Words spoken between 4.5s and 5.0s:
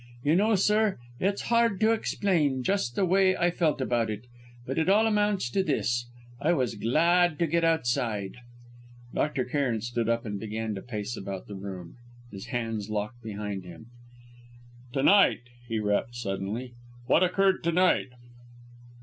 but it